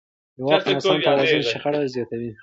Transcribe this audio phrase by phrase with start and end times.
[0.37, 2.31] د واک ناسم توازن شخړې زیاتوي